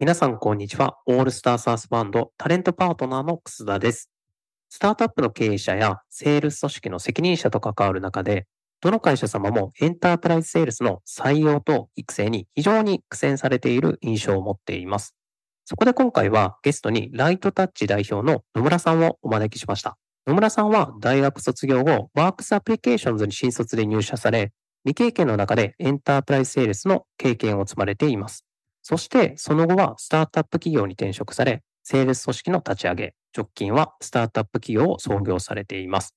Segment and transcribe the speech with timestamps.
[0.00, 0.98] 皆さん、こんにちは。
[1.06, 4.10] ALL STAR SAAS FUND タレントパートナーの楠田です。
[4.68, 8.48] スタートアップの経営者やセールス組織の責任者と関わる中で、
[8.80, 15.14] どの会社様もエンタープライズセールスの採用と育成に非常に苦戦されている印象を持っています。
[15.64, 19.96] そこで今回はゲストに RightTouch 代表の野村さんをお招きしました。
[20.26, 24.50] 野村さんは大学卒業後、ワークスアプリケーションズに新卒で入社され、
[24.82, 28.44] 未経験の中でエンタープライズセールスの経験を積まれています。
[28.86, 36.14] そして、その後はスタートアップ企業に転職され、セールス組織の立ち上げ、直近はスタートアップ企業を創業されています。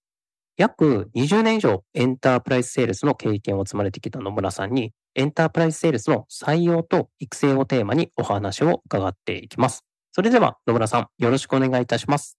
[0.58, 9.86] 約20年以上エンタープライズセールスの経験を積まれてきた野村さんに、エンタープライズセールスの採用と育成をテーマにお話を伺っていきます。
[10.12, 12.38] それでは野村さん、よろしくお願いいたします。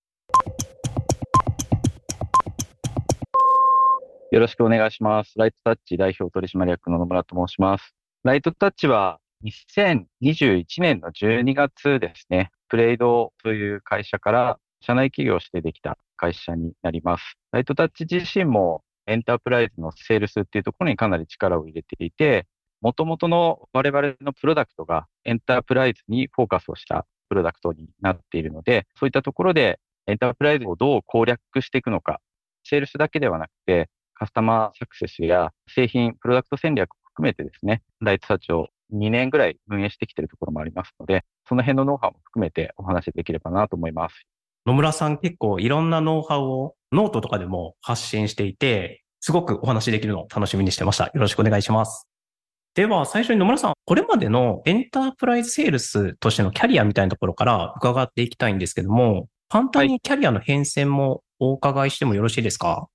[4.31, 5.33] よろしくお願いします。
[5.37, 7.95] ライトタッチ代表取締役の野村と申します。
[8.25, 17.37] ライトタッチは2021年の12月ですね、プレイドという会社から社内企業してできた会社になります。
[17.53, 22.47] ライトタッチ自身もエンタープライズのセールスっていうところにかなり力を入れていて、
[22.81, 32.21] 元々の我々のプロダクトがエンタープライズにフォーカスをしたプロダクトになっているので、そういったところでエンタープライズをどう攻略していくのか、
[32.65, 44.27] セールスだけではなくて、カスタマーサクセスや製品、プロダクト戦略を含めてですね、 RightTouch を2年ぐらい運営してきているところもありますので、その辺のノウハウも含めてお話しできればなと思います。
[44.67, 51.07] 野村さん結構いろんなノウハウをノートとかでも発信していて、すごくお話できるのを楽しみにしてました。
[51.07, 52.07] よろしくお願いします。
[52.75, 62.89] では最初に野村さん、これまでのエンタープライズセールスとしてのキャリアみたいなところから伺っていきたいんですけども、簡単にキャリアの変遷もお伺いしてもよろしいですか、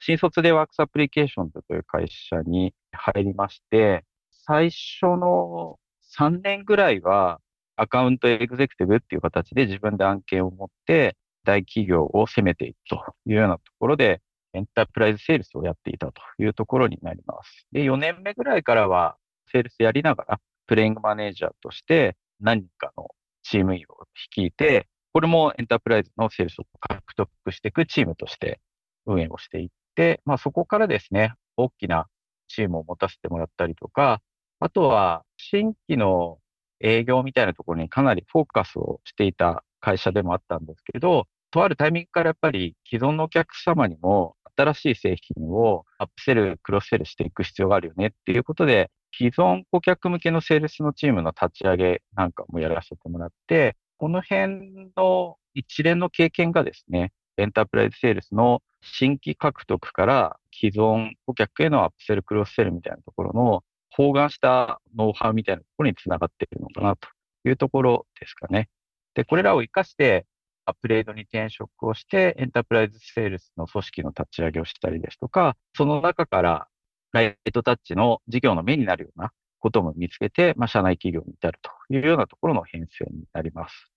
[0.00, 4.04] 新卒でワークスアプリケーションズという会社に入りまして、
[4.48, 5.78] 最初の
[6.18, 7.38] 3年ぐらいは
[7.76, 12.96] アカウントエグゼクティブっていう形で自分で案件を持って大企業を攻めていくと
[13.26, 14.22] いうようなところで
[14.54, 17.66] エンタープライズセールスをやっていたというところになります。
[17.72, 19.18] で、4年目ぐらいからは
[19.52, 23.08] セールスやりながらプレイングマネージャーとして何人かの
[23.42, 28.60] チーム員を率いて、これもエンタープライズのセールスを獲得していくチームとして
[29.04, 32.06] 運営をしていって、まあそこからですね、大きな
[32.48, 34.22] チームを持たせてもらったりとか、
[34.60, 36.38] あとは新規の
[36.80, 63.62] 営業みたいなところにかなりフォーカスをしていた会社でもあったんですけど、とあるタイミングからやっぱり既存のお客様にも新しい製品をアップセル、クロスセルしていく必要があるよねっていうことで、既存顧客向けのセールスのチームの立ち上げなんかもやらせてもらって、この辺の一連の経験がですね、エンタープライズセールスの新規獲得から既存顧客へのアップセル、クロスセルみたいなところの
[63.98, 67.08] 包含したノウハウみたいなところにつながっているのかなと
[67.44, 68.68] いうところですかね。
[69.14, 70.24] で、これらを活かして、
[70.66, 76.68] アップレードに転職をして、エンタープライズセールスの組織の立ち上げをしたりですとか、その中から
[77.12, 83.90] ライトタッチの事業の目になるようなことも見つけて、まあ、社内企業に至るというようなところの変遷になります。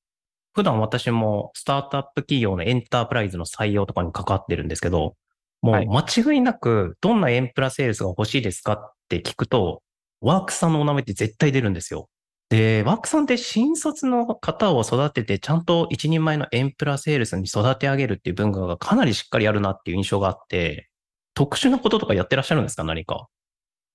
[0.54, 5.16] 普段私もスタートアップ企業のエンタープライズの採用とかに関わってるんですけど、
[5.62, 9.84] もうはい間違いなくどんなエンプラセールスが欲しいですかって聞くと、
[10.22, 12.08] ワークさんのお名前って絶対出るんですよ。
[12.50, 20.90] で、ワークさんって新卒の方を育ててちゃんと一人前のエンプラセールスに育て上げるっていう文化がかなりしっかりあるなっていう印象があって、
[21.34, 23.28] 特殊なこととかやってらっしゃるんですか何か？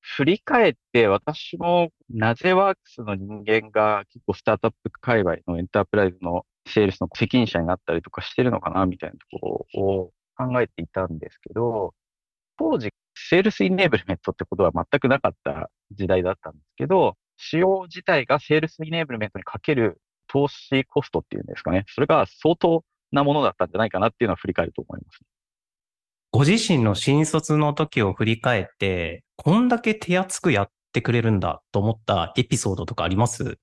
[0.00, 11.92] 振り返って、私もなぜワークスの人間が結構スタートアップ界隈のエンタープライズのセールスの責任者になったりとかしてるのかなみたいなところを考えていたんですけど、
[12.58, 21.84] 当時、セールスイネーブルメントってことは全くなかった時代だったんですけど、仕様自体がセールスイネーブルメントにかける投資コストっていうんですかね。
[21.88, 25.20] それが相当なものだったんじゃないかなっていうのは振り返ると思います。
[26.32, 33.58] ご自身の新卒の時を振り返って、こんだけ手厚くやってくれるんだと思ったエピソードとかあります？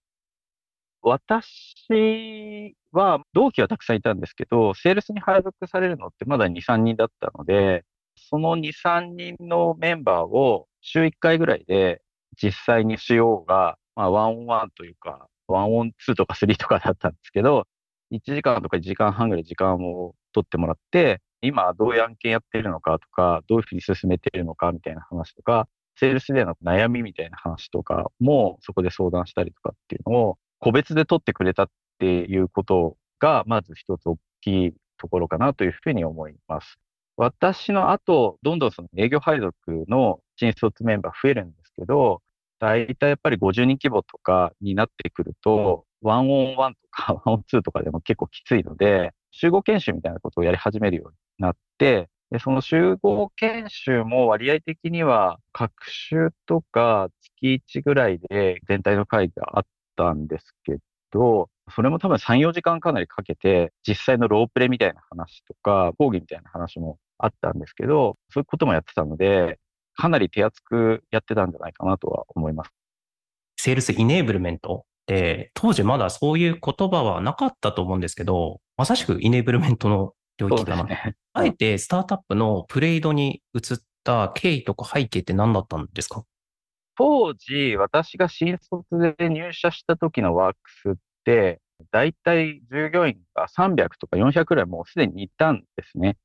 [1.02, 7.84] 私は同期はたくさんいたんですけど、セールスに配属されるのってまだ2、3人だったので、
[8.16, 12.02] その2、3人のメンバーを週1回ぐらいで
[12.42, 17.68] 実際にしようが、まあ、ワンオンワンというか、ワンオンツーとかスリーとかだったんですけど、
[18.12, 31.70] 1時間とか1時間半ぐらい時間を取ってもらって、今どういう案件やってるのかとか、どういうふうに進めてるのかみたいな話とか、セールスでの悩みみたいな話とかもそこで相談したりとかっていうのを個別で取ってくれたっ
[32.00, 36.80] ていうことが、まず一つ大きいところかなというふうに思います。
[37.18, 39.56] 私の後、どんどんその営業配属
[39.88, 42.22] の新卒メンバー増えるんですけど、
[42.60, 59.66] 大体やっぱり50人規模とかになってくると、ワンオンワンとか ワンオンツーとかでも結構きついので、集合研修みたいなことをやり始めるようになって、でその集合研修も割合的には、各週とか月1ぐらいで全体の会議があっ
[59.96, 60.78] たんですけ
[61.14, 69.60] ど、それも多分3、4時間かなりかけて、実際のロープレみたいな話とか、講義みたいな話もあったんですけど、そういうこともやってたので、
[69.96, 72.72] かなり手厚くやってたんじゃないかなとは思います。
[73.58, 80.84] セールスイネーブルメントって、当時まだそういう言葉はなかったと思うんですけど、まさしくイネーブルメントの領域だな。
[80.84, 86.24] ね、あえてスタートアップのプレイドに移った経緯とか背景って何だったんですか？
[86.98, 90.94] 当時、私が新卒で入社した時のワークスっ
[91.24, 91.60] て、
[91.92, 96.18] だいたい従業員が300とか400くらいもうすでにいたんですね。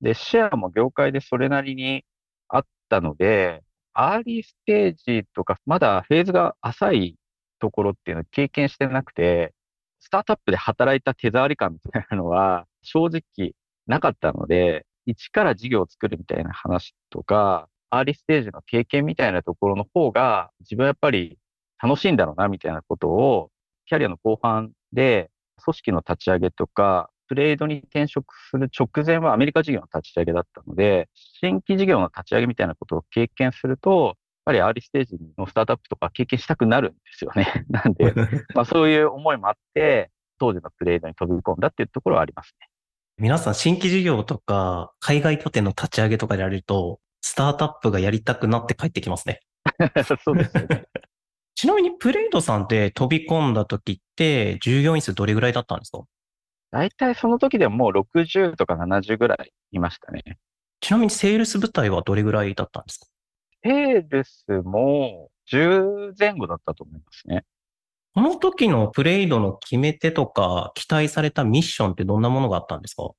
[0.00, 2.04] で、シェアも業界でそれなりに
[2.48, 3.62] あったので、
[3.94, 7.16] アーリーステージとか、まだフェーズが浅い
[7.60, 9.54] ところっていうのを経験してなくて、
[10.00, 13.52] スタートアップで働いた手触り感みたいなのは正直
[13.86, 21.38] なかったので、一から事業を作るみたいな話とか、アーリーステージの経験みたいなところの方が、自分はやっぱり
[21.82, 23.50] 楽しいんだろうなみたいなことを、
[23.86, 25.30] キャリアの後半で
[25.62, 37.66] 組織の立ち上げとか、トレードに転職する直前はアメリカ事業の立ち上げだったので、新規事業の立ち上げみたいなことを経験すると、やっぱりアーリーステージのスタートアップとか経験したくなるんですよね。
[37.68, 38.14] なんで、
[38.54, 42.68] まあそういう思いもあって、当時のトレードに飛び込んだっていうところはありますね。
[43.18, 49.40] 皆さん新規事業とか海外拠点の立ち上げとかでやると、スタートアップがやりたくなって帰ってきますね。
[50.24, 50.86] そうですね。
[51.56, 56.04] ちなみにプレイドさんって飛び込んだ時って従業員数どれぐらいだったんですか？
[56.70, 60.22] 大体その時でももう60とか70ぐらいいましたね。
[60.80, 63.06] ちなみにセールス部隊はどれぐらいだったんですか？
[63.64, 67.44] セールスも10前後だったと思いますね。
[68.14, 73.10] この時のプレイドの決め手とか期待されたミッションってどんなものがあったんですか？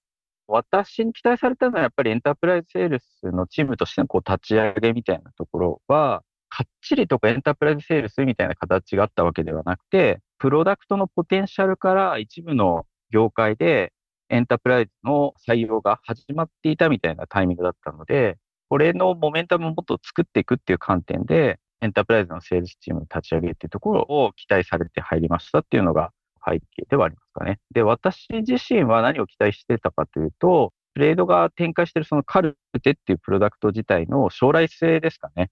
[0.48, 13.92] 私に期待されたのはやっぱりエンタープライズセールスのチームとしてのこう立ち上げみたいなところは、かっちりとかエンタープライズセールスみたいな形があったわけではなくて、プロダクトのポテンシャルから一部の業界で
[14.30, 18.38] エンタープライズの採用が始まっていたみたいなタイミングだったので、
[18.70, 26.12] これのモメンタムをもっと作っていくっていう観点で、エンタープライズのセールスチームの立ち上げっていうところを期待されて入りましたっていうのが
[26.50, 27.60] 背景ではありますかね。
[27.74, 35.50] で、私自身は何を期待してたかというと、トレードが展開しているそのカルテっていうプロダクト自体の将来性ですかね。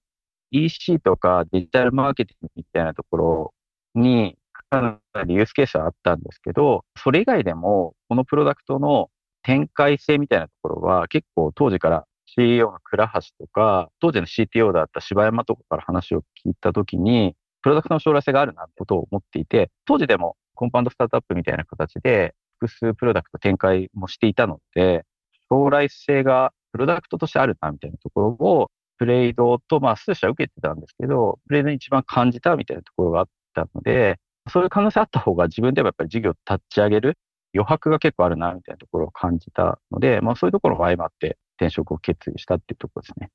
[0.51, 3.53] EC とかデジタルマーケティングみたいなところ
[3.93, 4.37] に
[4.69, 9.09] かなりユースケースはあったんですけど、それ以外でも、このプロダクトの
[9.43, 25.05] 展開性みたいなところは結構当時から CEO の倉橋とか、当時の CTO だった柴山とかから話を聞いたときに、プロダクトの将来性があるなことを思っていて、当時でもコンパウンドスタートアップみたいな形で複数プロダクト展開もしていたので、
[25.49, 34.19] 将来性がプロダクトとしてあるなみたいなところを、プレイドと、まあ、数社受けてたんですけど、プレイドに一番感じたみたいなところがあったので、
[34.49, 37.17] そういう可能性あった方が自分でもやっぱり事業を立ち上げる
[37.53, 43.29] 余白が結構あるな、みたいなところを感じたので、まあそういうところが相まって転職を決意したっていうところですね。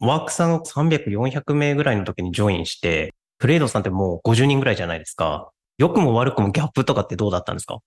[0.00, 5.50] ワークさん300、400名ぐらいの時にジョインして、プレイドさんってもう50人ぐらいじゃないですか。
[5.78, 7.78] 良くも悪くもギャップとかってどうだったんですか？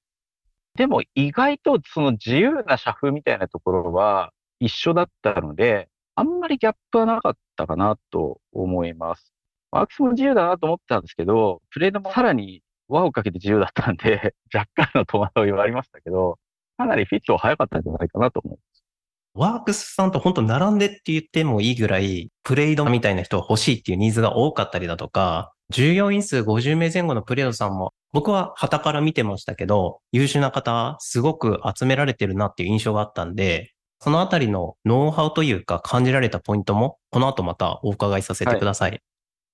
[0.76, 9.34] でも意外とその自由な社風みたいなところは一緒だったので、あんまりギャップはなかったかなと思います。
[9.72, 16.38] ワークスも自由だなと思ってたんですけど、プレードもさらに輪をかけて自由だったんで、 若干の戸惑いはありましたけど、
[16.78, 18.84] かなりフィットは早かったんじゃないかなと思います。
[19.36, 38.92] ワークスさんと本当並んでって言ってもいいぐらい、プレイドみたいな人が欲しいっていうニーズが多かったりだとか、従業員数50名前後のプレイドさんも、僕は旗から見てましたけど、優秀な方、すごく集められてるなっていう印象があったんで、そのあたりのノウハウというか感じられたポイントも、この後またお伺いさせてください。
[38.92, 39.02] はい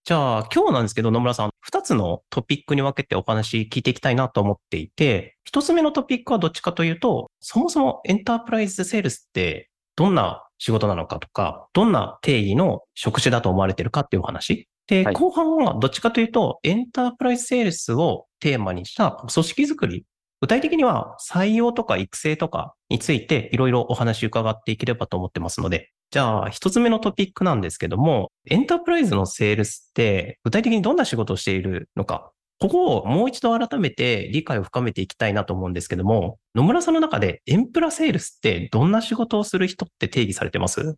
[0.08, 14.68] じゃあ、今日なんですけど、野村さん、二つのトピックに分けてお話聞いていきたいなと思っていて、一つ目のトピックはどっちかというと、そもそもエンタープライズセールスってどんな仕事なのかとか、どんな定義の職種だと思われてるかっていうお話。
[14.88, 20.06] で、はい、後半はどっちかというと、エンタープライズセールスをテーマにした組織づくり。
[20.42, 40.96] 具体的には採用とか育成とかについていろいろお話伺っていければと思ってますので、じゃあ、一つ目のトピックなんですけども、エンタープライズのセールスって具体的にどんな仕事をしているのか、ここをもう一度改めて理解を深めていきたいなと思うんですけども、野村さんの中でエンプラセールスってどんな仕事をする人って定義されてます？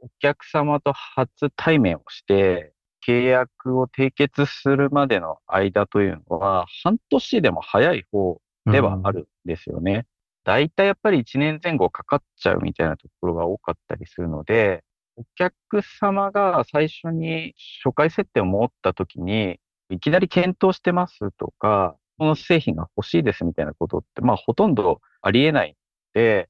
[0.00, 2.72] お客様と初対面をして、
[3.06, 10.06] 契約を締結するまでの間というのは、半年でも早い方ではあるんですよね。
[10.44, 14.84] 大体やっぱり1年前後かかっちゃうみたいなところが多かったりするので、
[15.16, 19.58] お客様が最初に初回設定を持った時に、
[19.90, 25.74] いきなり検討してますとか、この製品が欲しいですみたいなことって、まあほとんどありえないん
[26.14, 26.48] で、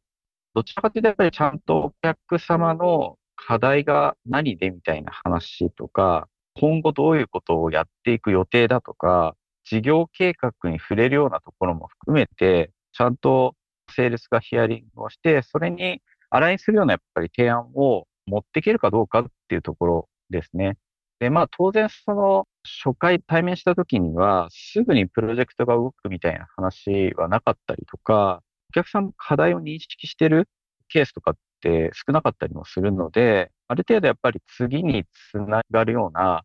[0.54, 6.28] どちらかというとやっぱりちゃんとお客様の課題が何でみたいな話とか、
[6.60, 13.54] 今後どういうことをやっていく予定だとか、事業計画に触れるようなところも含めて、ちゃんと
[13.90, 16.00] セールスがヒアリングをして、それに
[16.30, 20.76] アラインするようなやっぱり提案を持っていけるかどうかっていうところですね。
[21.20, 30.48] で、まあ当然その初回対面した時にはすぐにプロジェクトが動くみたいな話はなかったりとか、お客さんも課題を認識してる
[30.88, 36.42] ケースとかって少なかったりもするので、ある程度やっぱり次につながるような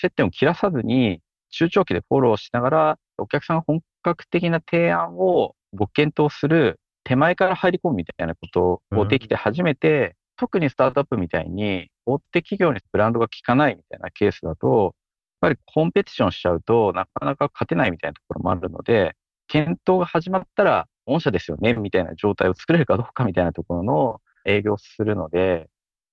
[0.00, 14.92] 接点を切らさずに中長期でフォローしながらお客さんが本格的な提案をご検討する手前から入り込むみたいなことをできて初めて、特にスタートアップみたいに、大手企業にブランドが効かないみたいなケースだと、やっ
[15.40, 19.14] ぱりコンペティションしちゃうとなかなか勝てないみたいなところもあるので、
[19.46, 25.68] 検討が始まったら、御社ですよね、みたいな状態を作れるかどうかみたいなところの営業するので、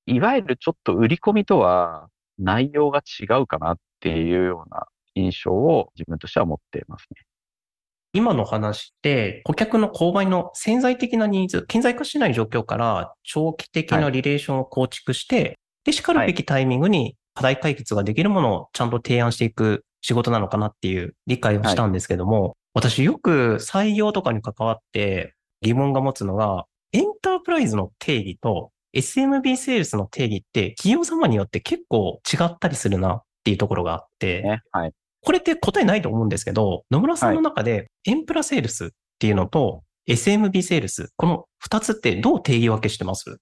[0.06, 2.10] いわゆるちょっと売り込みとは
[2.40, 7.22] 内容が違うかなっていうような印象を自分としては持っていますね。
[8.16, 43.38] 今の話って、顧客の購買の潜在的なニーズ、顕在化しない状況から長期的なリレーションを構築して、はい、で、しかるべきタイミングに課題解決ができるものをちゃんと提案していく仕事なのかなっていう理解をしたんですけども、はい、私よく採用とかに関わって疑問が持つのが、エンタープライズの定義と SMB セールスの定義って企業様によって結構違ったりするなっていうところがあって、ねはい、これって答えないと思うんですけど、野村さんの中で、エンプラセールスっていうのと、SMB セールス、この二つってどう定義分けしてます？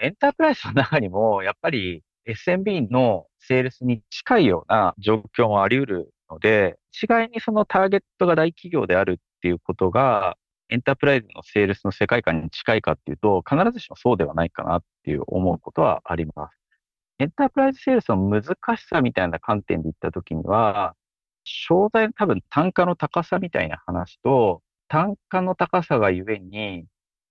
[0.00, 10.36] エンタープライズの中にも、やっぱり SMB のセールスに近いような状況もあり得るので、違いにそのターゲットが大企業であるっていうことが、
[10.74, 16.58] エンタープライズのセールスの世界観に近いかっていうと、必ずしもそうではないかなっていう思うことはあります。
[17.20, 20.96] エンタープライズセールスの難しさみたいな観点で言ったときには、
[21.44, 26.86] 商材の多分単価の高さみたいな話と、単価の高さがゆえに、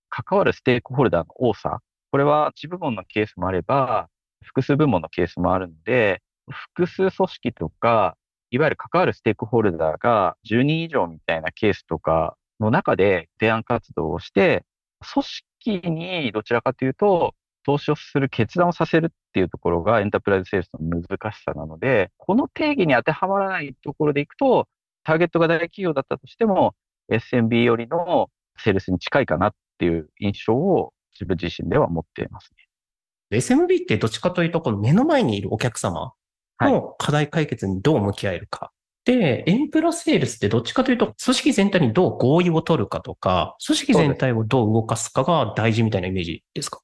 [0.08, 1.80] 関わるステークホルダーの多さ。
[2.12, 4.08] これは一部門のケースもあれば、
[4.42, 8.16] 複数部門のケースもあるので、複数組織とか、
[8.50, 14.64] いわゆる関わるステークホルダーが10人以上みたいなケースとかの中で提案活動をして、
[15.12, 15.24] 組
[15.82, 17.34] 織にどちらかというと、
[17.64, 24.68] 投資をする決断をさせるっていうところがエンタープライズセールスの難しさなので、この定義に当てはまらないところでいくと、
[25.02, 26.74] ターゲットが大企業だったとしても、
[27.10, 32.50] SMB よりのセールスに近いかなっていう印象を自分自身では持っています
[33.30, 33.38] ね。
[33.38, 36.12] SMB ってどっちかというと、この目の前にいるお客様
[36.60, 38.72] の課題解決にどう向き合えるか。
[39.04, 46.80] で、エンプラセールスってどっちかというと、組織全体にどう合意を取るかとか、組織全体をどう動かすかが大事みたいなイメージですか？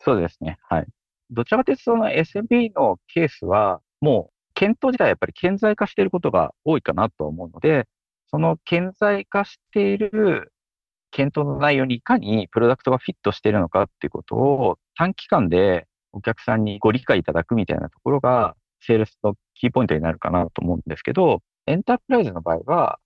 [0.00, 0.58] そうですね。
[0.68, 0.86] はい。
[1.30, 7.86] どちらかというと、その SMB のケースは、もう、検討自体はやっぱり顕在化していることが多いかなと思うので、
[8.30, 10.52] その顕在化している
[11.10, 22.98] 検討の内容にいかにプロダクトがフィットしているのかっていうことを短期間でお客さんにご理解いただくみたいなところが、セールスのキーポイントになるかなと思うんですけど、エンタープライズの場合は、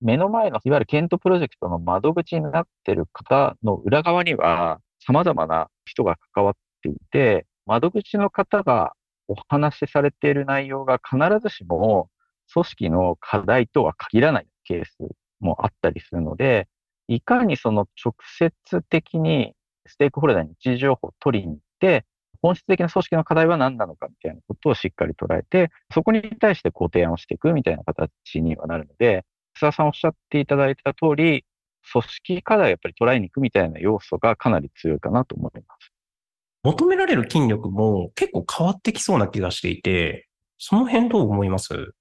[0.00, 8.94] 目の前のいわゆる検討プロジェクトの窓口になっている方の裏側には、様々な人が関わっていて、窓口の方が
[9.28, 12.10] お話しされている内容が必ずしも
[12.52, 14.96] 組織の課題とは限らないケース
[15.40, 16.68] もあったりするので、
[17.08, 19.54] いかにその直接的に
[19.86, 22.04] ステークホルダーに一時情報を取りに行って、
[22.42, 29.24] 本質的な組織の課題は何なのかみたいなことをしっかり捉えて、そこに対してご提案をしていくみたいな形にはなるので、
[29.56, 31.44] 須田さんおっしゃっていただいた通り、
[31.92, 35.92] 組織課題をやっぱり捉えに行くみたいな要素がかなり強いかなと思います。
[36.62, 40.28] 求められる筋力も結構変わってきそうな気がしていて、
[40.58, 41.92] その辺どう思います？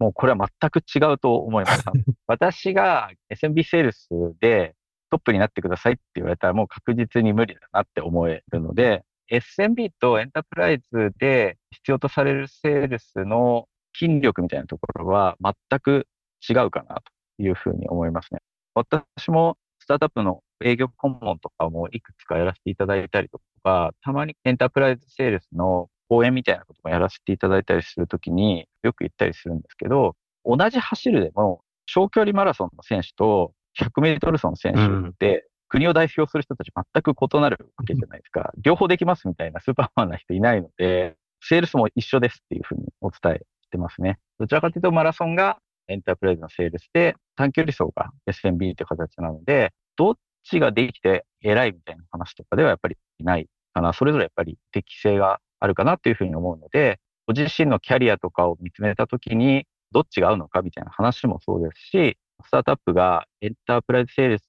[0.00, 1.84] もうこれは全く違うと思います。
[2.26, 4.08] 私が SMB セールス
[4.40, 4.74] で
[5.10, 16.06] トップになってくださいって言われたらもう確実に無理だなって思えるので、SMB とエンタープライズで必要とされるセールスの筋力みたいなところは全く
[16.48, 17.02] 違うかなと
[17.42, 18.40] いうふうに思いますね。
[18.74, 38.52] 私もスタートアップの営業顧問とかもいくつかやらせていただいたりとか、たまにエンタープライズセールスの講演みたいなこともやらせていただいたりするときによく言ったりするんですけど、同じ走るでも長距離マラソンの選手と100メートル走の選手って国を代表する人たち全く異なるわけじゃないですか。
[38.60, 44.18] 両方できますみたいなスーパーマンな人いないので、セールスも一緒ですっていうふうにお伝えしてますね。
[44.38, 45.58] どちらかというとマラソンが
[45.88, 53.92] エンタープライズのセールスで、短距離走が SMB という形なので、どっちができて偉いみたいな話とかではやっぱりないかな。
[53.92, 64.44] それぞれやっぱり適性があるかなというふうに思うので、ご自身のキャリアとかを見つめたときに、どっちが合うのかみたいな話もそうですし、スタートアップがエンタープライズセールス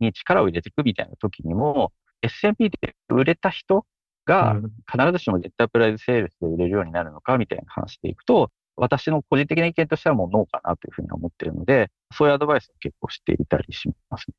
[0.00, 3.86] に力を入れていくみたいな時にも、SMP で売れた人
[4.26, 4.56] が
[4.90, 14.34] 必ずしもエンタープライズセールスで売れるようになるのかみたいな話でいくと、私の個人的な意見としてはもうノーかなというふうに思っているので、そういうアドバイスを結構していたりしますね。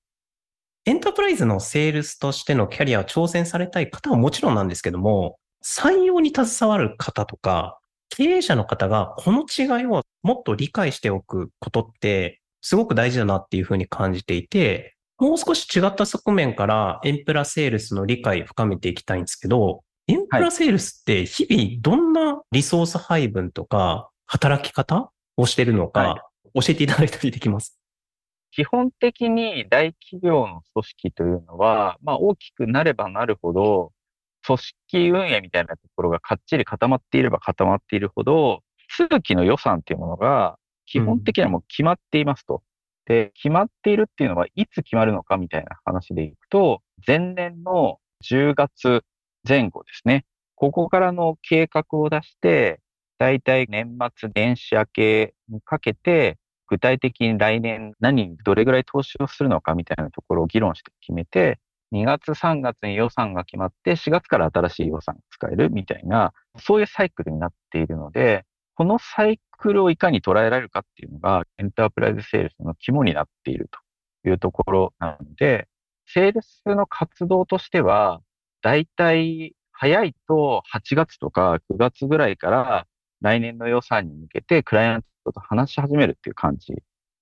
[0.86, 7.78] エンタープライズのセールスとしてのキャリアを挑戦されたい方はもちろんなんですけども、採用に携わる方とか、
[8.10, 27.78] 経営者の方がこの違いをもっと理解しておくことってすごく大事だなっていうふうに感じていて、もう少し違った側面からエンプラセールスの理解を深めていきたいんですけど、エンプラセールスって日々どんなリソース配分とか働き方をしてるのか、教えていただいたりできます？
[28.52, 33.92] 基本的に大企業の組織というのは、まあ大きくなればなるほど、
[34.46, 40.58] 組織運営みたいなところがかっちり固まっていれば固まっているほど、通期の予算っていうものが
[40.92, 42.62] 基本的にはもう決まっていますと。
[43.06, 49.04] で、決まっているっていうのはいつ決まるのかみたいな話でいくと、前年の10月
[49.48, 50.26] 前後ですね。
[50.56, 52.82] ここからの計画を出して、
[53.20, 61.60] だいたい年末年始明けにかけて、具体的に来年何にどれぐらい投資をするのかみたいなところを議論して決めて、
[61.94, 68.46] 2月3月に予算が決まって、4月から新しい予算が使えるみたいな、そういうサイクルになっているので、
[68.76, 73.70] このサイクルをいかに捉えられるかっていうのが、エンタープライズセールスの肝になっている
[74.24, 75.68] というところなので、
[76.08, 78.22] セールスの活動としては、
[78.62, 82.86] だいたい早いと8月とか9月ぐらいから
[83.22, 86.74] 来年の予算に向けてクライアントと話し始めるっていう感じ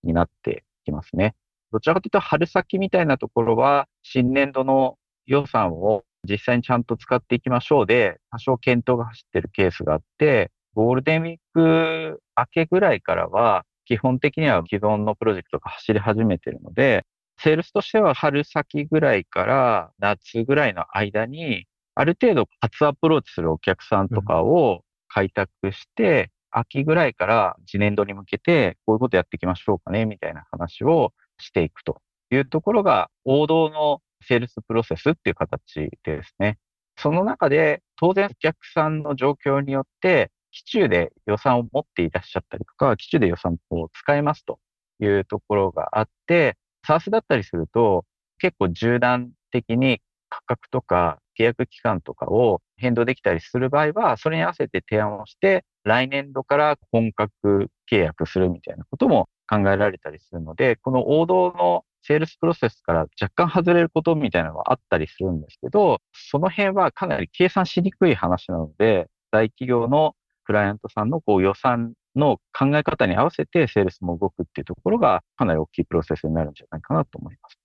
[0.04, 1.36] になってきますね。
[1.72, 17.06] どちらかというと春先みたいなところは新年度の予算を実際にちゃんと使っていきましょうで、多少検討が走ってるケースがあって、ゴールデンウィーク明けぐらいからは、基本的には既存のプロジェクトが走り始めているので、
[17.42, 32.02] セールスとしては春先ぐらいから夏ぐらいの間に、ある程度初アプローチするお客さんとかを開拓して、秋ぐらいから次年度に向けてこういうことやっていきましょうかね、みたいな話をしていくと
[32.32, 36.58] いうところが王道のセールスプロセスっていう形ですね。
[36.98, 44.60] その中で当然お客さんの状況によって基中で予算を持っていらっしゃったりとか、基中で予算を使えますと
[45.00, 48.06] いうところがあって、サースだったりすると、
[48.40, 70.16] 結構縦断的に価格とか契約期間とかを変動できたりする場合は、それに合わせて提案をして、来年度から本格契約するみたいなことも考えられたりするので、この王道のセールスプロセスから若干外れることみたいなのはあったりするんですけど、その辺はかなり計算しにくい話なので、大企業の
[70.50, 77.60] クライアントさんのこう予算の考え方に合わせてセールスも動くっていうところがかなり大きいプロセスになるんじゃないかなと思います。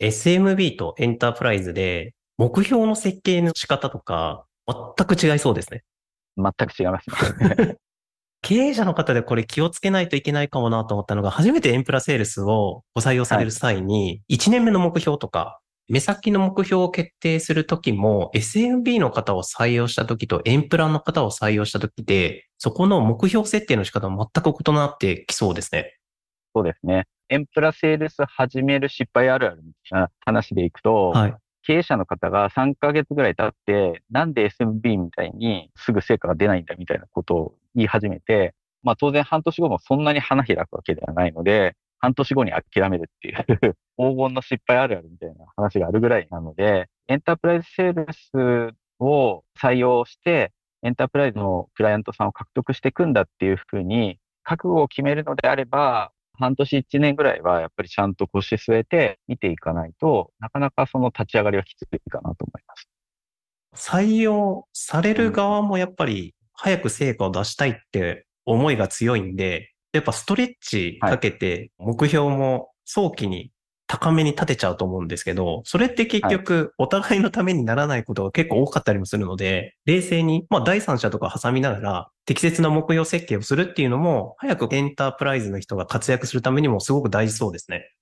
[0.00, 5.84] SMB とエンタープライズで目標の設計の仕方とか全く違いそうですね。
[6.36, 7.76] 全く違いますね。
[8.42, 25.96] 経営者の方でこれ気をつけないといけないかもなと思ったのが、初めてエンプラセールスをご採用される際に、1年目の目標とか、目先の目標を決定するときも、SMB の方を採用したときとエンプランの方を採用したときで、そこの目標設定の仕方も全く異なってきそうですね。
[26.54, 27.04] そうですね。
[27.28, 43.36] エンプラセールス始める失敗あるあるみたいな話でいくと、はい、経営者の方が3ヶ月ぐらい経って、なんで SMB みたいにすぐ成果が出ないんだみたいなことを言い始めて、まあ当然半年後もそんなに花開くわけではないので、半年後に諦めるっていう
[43.96, 62.88] 黄金の失敗あるあるみたいな話があるぐらいなので、エンタープライズセールスを採用して、エンタープライズのクライアントさんを獲得していくんだっていうふうに、覚悟を決めるのであれば、半年一年ぐらいはやっぱりちゃんと腰据えて見ていかないとなかなかその立ち上がりはきついかなと思います。
[63.74, 73.50] 採用される側もやっぱり早く成果を出したいって思いが強いんで、やっぱストレッチかけて目標も早期に
[73.88, 87.92] 高めに立てちゃうと思うんですけど、それって結局お互いのためにならないことが結構多かったりもするので、冷静に、まあ第三者とか挟みながら適切な目標設計をするっていうのも、早くエンタープライズの人が活躍するためにもすごく大事そうですね。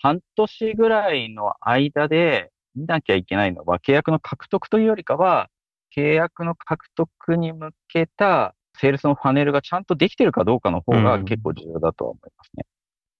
[0.00, 5.48] 半年ぐらいの間で見なきゃいけないのは、契約の獲得というよりかは、
[5.96, 12.64] 契約の獲得に向けたセールスのパネルがちゃんとできてるかどうかの方が結構重要だとは思いますね。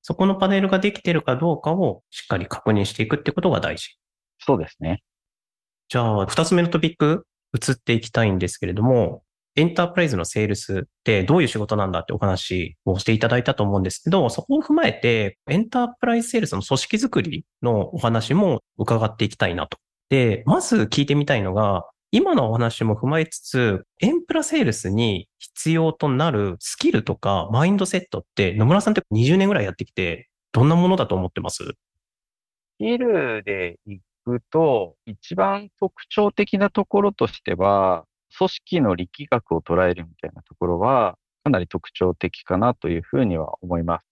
[0.03, 3.97] そこのパネルができてるかどうかをしっかり確認していくってことが大事。
[4.38, 5.03] そうですね。
[5.88, 9.23] じゃあ、二つ目のトピック移っていきたいんですけれども、
[9.55, 19.77] エンタープライズのセールスってどういう仕事なんだってお話をしていただいたと思うんですけど、そこを踏まえて、エンタープライズセールスの組織づくりのお話も伺っていきたいなと。
[20.09, 31.62] で、まず聞いてみたいのが、今のお話も踏まえつつ、エンプラセールスに必要となるスキルとかマインドセットって野村さんって20年ぐらいやってきて、どんなものだと思ってます？
[31.65, 31.75] ス
[32.79, 38.05] キルでいくと、一番特徴的なところとしては、
[38.37, 44.07] 組織の力学を捉えるみたいなところは、かなり特徴的かなというふうには思います。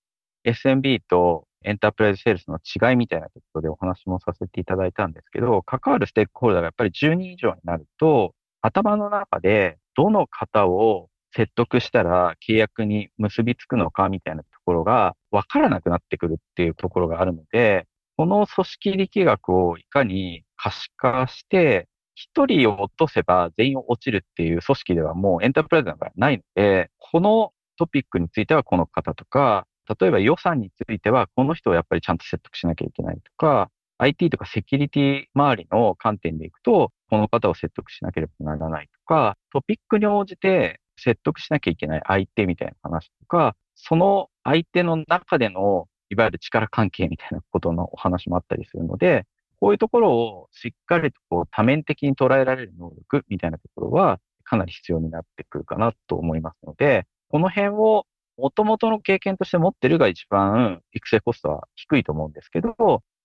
[0.46, 29.66] SMB とエンタープライズセールスの違いみたいなところでお話もさせていただいたんですけど、関わるステークホルダーがやっぱり10人以上になると、頭の中でどの方を説得したら契約に結びつくのかみたいなところが分からなくなってくるっていうところがあるので、この組織力学をいかに可視化して、一人を落とせば全員落ちるっていう組織ではもうエンタープライズの場合ないので、このトピックについてはこの方とか、
[30.00, 49.26] 例えば予算については、この人をやっぱりちゃんと説得しなきゃいけないとか、IT とかセキュリティ周りの観点でいくと、この方を説得しなければならないとか、トピックに応じて説得しなきゃいけない相手みたいな話とか、その相手の中での、いわゆる力関係みたいなことのお話もあったりするので、
[49.60, 62.74] こういうところをしっかりとこう多面的に捉えられる能力みたいなところはかなり必要になってくるかなと思いますので、この辺を元々の経験として持ってるが一番育成コストは低いと思うんですけど、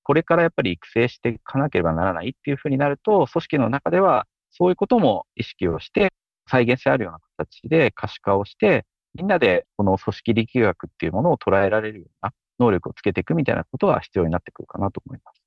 [0.03, 6.13] これからやっぱり育成していかなければならないっていうふうになると、組織の中ではそういうことも意識をして、
[6.47, 15.41] 再現性あるような形で可視化をして、みんなでこの組織力学っていうものを捉えられるような能力をつけていくみたいなことは必要になってくるかなと思います。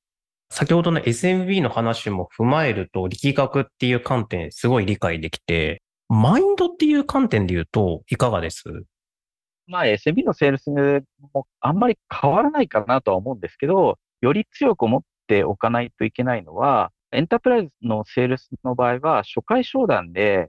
[0.51, 8.65] 先ほどの SMB の話も踏まえると、力学っていう観点すごい理解できて、マインドっていう観点で言うといかがです？
[9.67, 10.71] まあ SMB のセールス
[11.35, 20.49] もあんまり変わらないかなとは思うんですけど、より強く思っておかないといけないのは、エンタープライズのセールスの場合は、初回商談で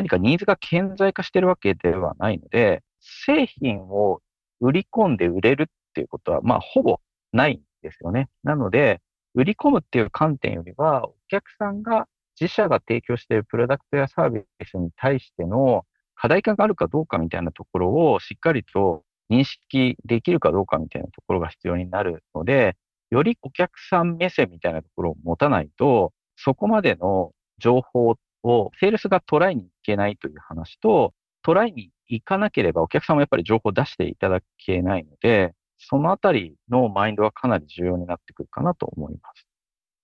[0.00, 4.22] 何かニーズが顕在化してるわけではないので、製品を
[4.60, 7.00] 売り込んで売れるっていうことは、まあ、ほぼ
[7.32, 8.30] ないんですよね。
[8.42, 9.02] なので、
[9.34, 12.06] 売り込むっていう観点よりは、お客さんが
[12.40, 15.84] 自社が提供しているプロダクトやサービスに対しての
[16.14, 22.76] 課題感があるかどうかみたいなところをしっかりと認識できるかどうかみたいなところが必要になるので、
[23.10, 39.46] よりお客さん目線みたいなところを持たないと、そこまでの情報をセールスがトライに行けないという話と、トライに行かなければお客さんもやっぱり情報を出していただけないので、そのあたりのマインドはかなり重要になってくるかなと思います。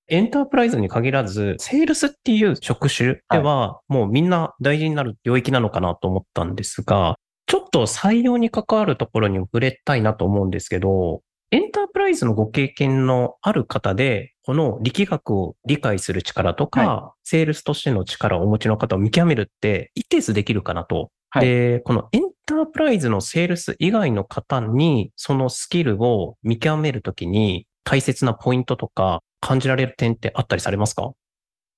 [0.08, 21.10] エンタープライズに限らず、セールスっていう職種では、もうみんな大事になる領域なのかなと思ったんですが、ちょっと採用に関わるところに触れたいなと思うんですけど、エンタープライズのご経験のある方で、この力学を理解する力とか、はい、セールスとしての力をお持ちの方を見極めるって一定数できるかなと。
[21.30, 31.12] はい、で、このエンタープライズのセールス以外の方に、そのスキルを見極めるときに大切なポイントとか、感じられる点ってあったりされますか？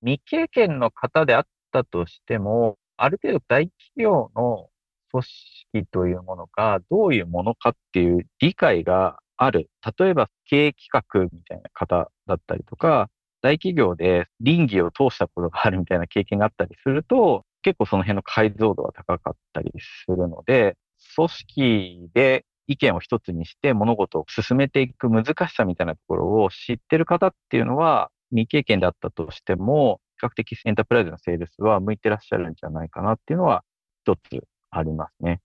[0.00, 4.68] 未経験の方であったとしても、ある程度大企業の
[5.10, 9.70] 組織というものがどういうものかっていう理解がある。
[9.98, 13.08] 例えば経営企画みたいな方だったりとか、
[13.40, 20.76] 大企業で倫理を通したことがあるみたいな経験があったりすると、結構その辺の解像度は高かったりするので、
[21.14, 33.62] 組織で意見を一つにして物事を進めていく難しさみたいなところを知ってる方っていうのは未経験だったとしても、比較的エンタープライズのセールスは向いてらっしゃるんじゃないかなっていうのは
[34.04, 35.40] 一つありますね。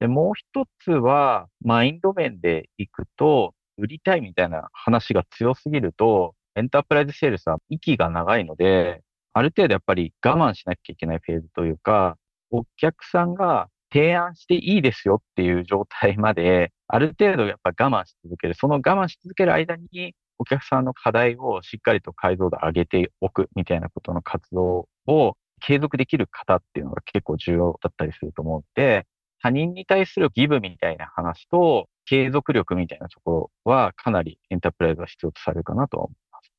[0.00, 12.16] で、もう一つは、マインド面でいくと、売りたいみたいな話が強すぎると、エンタープライズセールスは息が長いので、ある程度やっぱり我慢しなきゃいけないフェーズというか、
[12.50, 18.54] お客さんが提案していいですよっていう状態まで、ある程度やっぱ我慢し続ける。
[18.54, 29.06] その我慢し続ける間に、お客さんの課題をしっかりと解像度上げておくみたいなことの活動を継続できる方っていうのが結構重要だったりすると思うので、
[29.42, 36.52] 他人に対するギブみたいな話と継続力みたいなところはかなりエンタープライズは必要とされるかなと思います。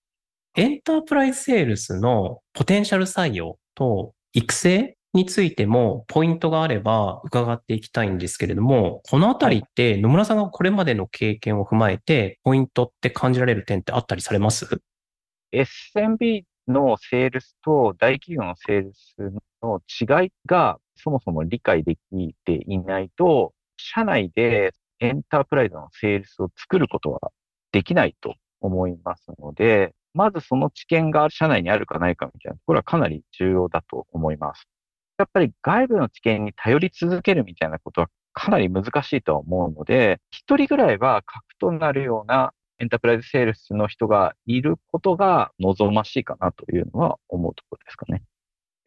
[0.56, 14.82] エンタープライズセールスのポテンシャル採用と育成についてもポイントがあれば伺っていきたいんですけれども、このあたりって野村さんがこれまでの経験を踏まえてポイントって感じられる点ってあったりされます
[15.52, 19.16] ?SMB のセールスと大企業のセールス
[19.62, 19.82] の
[20.22, 22.00] 違いがそもそも理解でき
[22.46, 27.32] ていないと、社内でエンタープライズのセールスを作ることは
[27.72, 34.68] できないと思いますので、まずその知見が社内にあるかないかみたいなところはかなり重要だと思います。
[35.18, 48.24] やっぱり外部の知見に頼り続けるみたいなことはかなり難しいとは思うので、一人ぐらいは核となるようなエンタープライズセールスの人がいることが望ましいかなというのは思うところですかね。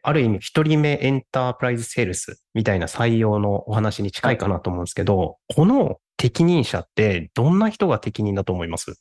[0.02, 9.00] ある意味、一人目エンタープライズセールスみたいな採用のお話に近いかなと思うんですけど、はい、この適任者ってどんな人が適任だと思います？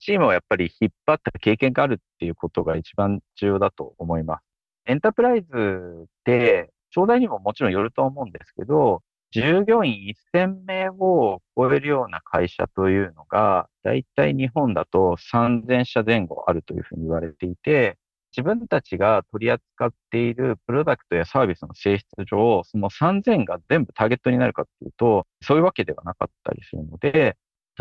[0.00, 4.42] チームをやっぱり引っ張った経験があるっていうことが一番重要だと思います。
[4.86, 9.00] エンタープライズって、商材にももちろんよると思うんですけど、
[9.32, 17.98] 従業員1000名を超えるような会社というのが、だいたい日本だと3000社前後あるというふうに言われていて、
[18.36, 27.36] 自分たちが取り扱っているプロダクトやサービスの性質上、その3000が全部ターゲットになるかっていうと、そういうわけではなかったりするので、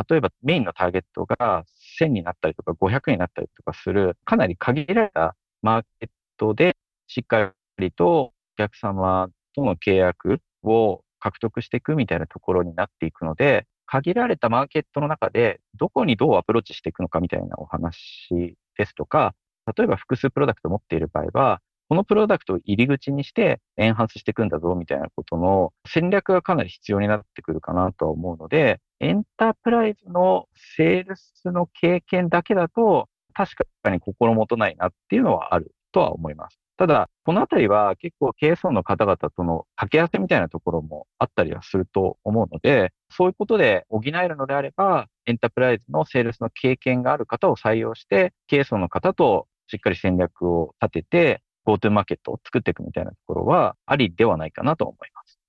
[0.10, 1.66] 例えばメインのターゲットが
[2.00, 19.34] 1000になったりとか500になったりとかする、かなり限られたマーケットでしっかりとお客様との契約を獲得していくみたいなところになっていくので、限られたマーケットの中でどこにどうアプローチしていくのかみたいなお話ですとか、
[19.78, 36.60] 例えば複数プロダクトを持っている場合は、このプロダクトを入り口にしてエンハンスしていくんだぞみたいなことの戦略がかなり必要になってくるかなとは思うので、エンタープライズのセールスの経験だけだと確かに心もとないなっていうのはあるとは思います。
[36.82, 55.40] ただ、このあたりは結構経営層の方々との掛け合わせみたいなところもあったりはすると思うので、そういうことで補えるのであれば、エンタープライズのセールスの経験がある方を採用して、経営層の方としっかり戦略を立てて、GoTo マーケットを作っていくみたいなところはありではないかなと思います。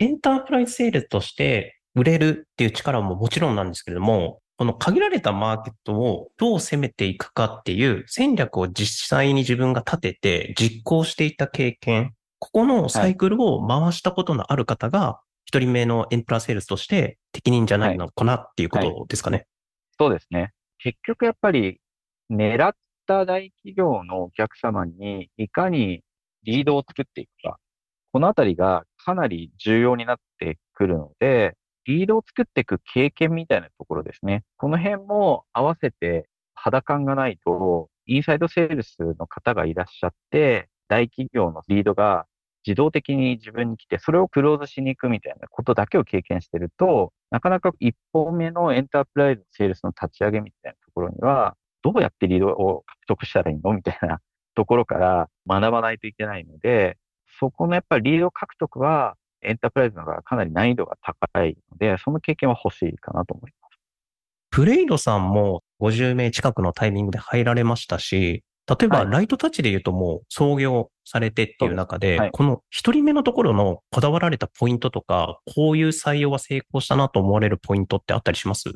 [0.00, 19.36] エンタープライズセールスとして売れるっていう力ももちろんなんですけれども、この限られたマーケットをどう攻めていくかっていう戦略を実際に自分が立てて実行していた経験、ここのサイクルを回したことのある方が、一人目のエンプラセールスとして適任じゃないのかなっていうことですかね。
[19.36, 19.46] はいはい、
[19.98, 20.52] そうですね。
[20.78, 21.78] 結局やっぱり
[22.30, 22.74] 狙っ
[23.06, 26.02] た大企業のお客様にいかに
[26.44, 27.58] リードを作っていくか。
[28.12, 31.54] このあたりがかなり重要になってくるので、
[31.86, 34.44] リードを作っていく経験みたいなところですね。
[34.56, 42.26] この辺も合わせて肌感がないと、インサイドセールスの方がいらっしゃって、大企業のリードが
[42.66, 54.20] 自動的に自分に来て、それをクローズしに行くみたいなことだけを経験してると、なかなか一歩目のエンタープライズのセールスの立ち上げみたいなところには、どうやってリードを獲得したらいいのみたいな
[54.56, 56.98] ところから学ばないといけないので、
[57.38, 63.78] そこのやっぱりリード獲得はエンタープライズのがかなり難易度が高いので、その経験は欲しいかなと思います。
[64.50, 78.72] プレイドさんも50名近くのタイミングで入られましたし、例えば、ライトタッチで言うともう創業されてっていう中で、はい、この一人目のところのこだわられたポイントとか、こういう採用は成功したなと思われるポイントってあったりします？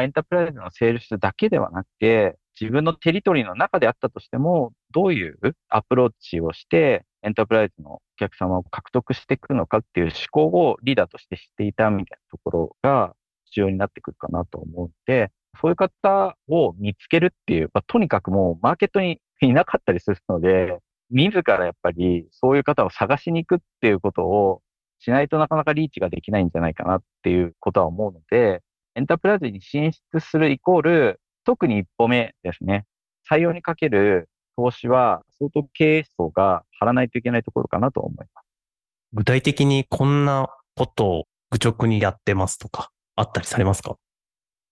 [0.00, 13.14] エンタープライズのセールスだけではなくて、自分のテリトリーの中であったとしても、どういうアプローチをして、エンタープライズのお客様を獲得していくのかっていう思考をリーダーとして知っていたみたいなところが
[13.46, 20.78] 必要になってくるかなと思うので、そういう方を見つけるっていう、まあ、とにかくもうマーケットにいなかったりするので、
[21.10, 24.62] 自らやっぱりそういう方を探しに行くっていうことを
[24.98, 28.62] しないとなかなかリーチができないんじゃないかなっていうことは思うので、
[28.94, 32.84] エンタープライズに進出するイコール、特に一歩目ですね。
[33.30, 38.46] 採用にかける投資は相当経営層が張らないといけないところかなと思います。
[39.14, 43.96] 具体的にこんなことを愚直にやってますとか、あったりされますか？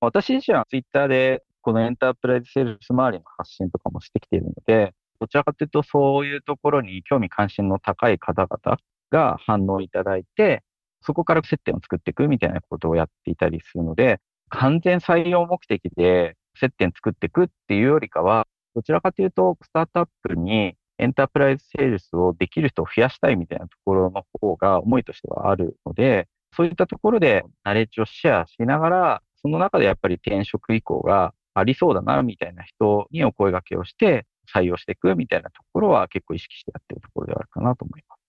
[0.01, 8.79] 私自身はツイッターでこのエンタープライズセールス周りの発信とかもしてきているので、どちらかというとそういうところに興味関心の高い方々
[9.11, 10.63] が反応いただいて、
[11.03, 38.20] そこから接点を作っていくみたいなことをやっていたりするので、完全採用目的で接点作っていくっていうよりかは、どちらかというと、スタートアップにエンタープライズセールスをできる人を増やしたいみたいなところの方が思いとしてはあるので、そういったところでナレッジをシェアしながら、その中でやっぱり転職以降がありそうだな、みたいな人にお声掛けをして採用していくみたいなところは結構意識してやってるところではあるかなと思います。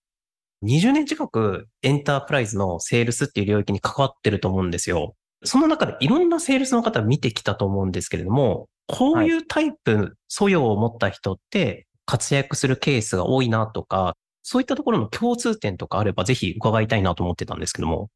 [0.62, 5.16] 20年近くエンタープライズのセールスっていう領域に関わってると思うんですよ。
[5.44, 18.10] その中でいろんなセールスの方見てきたと思うんですけれども、こういうタイプ、素養を持った人って活躍するケースが多いなとか、そういったところの共通点とかあればぜひ伺いたいなと思ってたんですけども。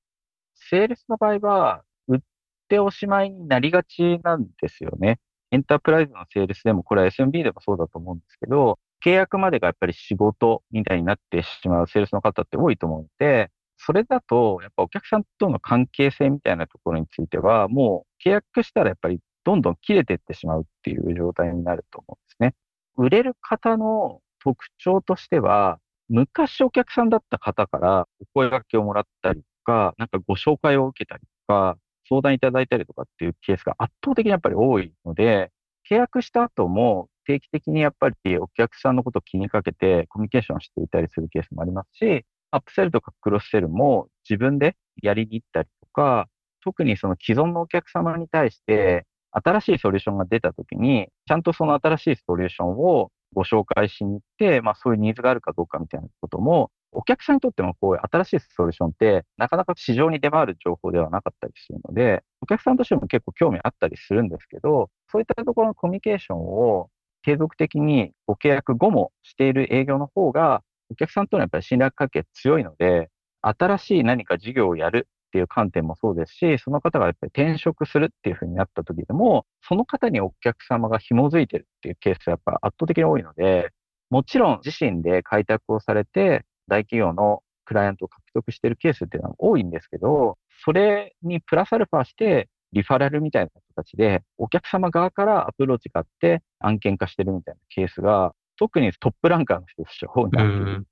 [0.55, 2.21] セールスの場合は、売っ
[2.69, 5.19] ておしまいになりがちなんですよね。
[5.51, 22.55] エンタープライズのセールスでも、これは SMB でもそうだと思うんですけど、契約までがやっぱり仕事みたいになってしまうセールスの方って多いと思うので、それだと、やっぱお客さんとの関係性みたいなところについては、もう契約したらやっぱりどんどん切れていってしまうっていう状態になると思うんですね。
[22.97, 25.79] 売れる方の特徴としては、
[26.09, 31.77] 昔お客さんだった方からお声掛けをもらったりとか、なんかご紹介を受けたりとか、
[32.09, 35.51] 相談いただいたりとかっていうケースが圧倒的にやっぱり多いので、
[35.91, 46.29] 契約した後も定期的にやっぱりお客さんのことを気にかけてコミュニケーションしていたりするケースもありますし、アップセルとかクロスセルも自分でやりに行ったりとか、
[46.63, 66.89] 特にその既存のお客様に対して新しいソリューションが出たときに、ちゃんとその新しいソリューションをご紹介しに行って、まあそういうニーズがあるかどうかみたいなことも、お客さんにとってもこういう新しいソリューションってなかなか市場に出回る情報ではなかったりするので、お客さんとしても結構興味あったりするんですけど、そういったところのコミュニケーションを
[67.27, 73.11] 継続的にご契約後もしている営業の方が、お客さんとのやっぱり信頼関係強いので、
[73.43, 83.71] 新しい何か事業をやるっていう観点もそうですし、その方がやっぱり転職するっていうふうになった時でも、その方にお客様が紐づいてるっていうケースがやっぱ圧倒的に多いので、
[84.09, 100.83] もちろん自身で開拓をされて、大企業のクライアントを獲得してるケースっていうのは多いんですけど、それにプラスアルファして、リファラルみたいな形で、お客様側からアプローチがあって案件化してるみたいなケースが、特にトップランカーの人として多いな。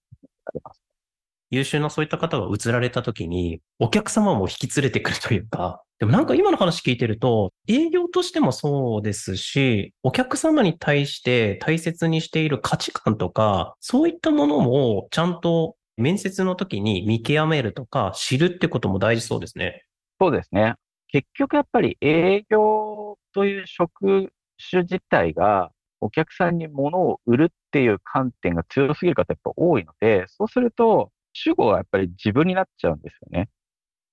[1.50, 19.84] 優秀なそういった方が移られた時に、お客様も引き連れてくるというか、でもなんか今の話聞いてると、営業としてもそうですし、お客様に対して大切にしている価値観とか、そういったものもちゃんと面接の時に見極めるとか知るってことも大事そうですね。
[20.20, 20.74] そうですね。
[21.14, 24.33] 結局やっぱり営業という職
[24.68, 33.48] 種自体がお客さんに物を売るっていう観点が強すぎる方やっぱ多いので、そうすると主語はやっぱり自分になっちゃうんですよね。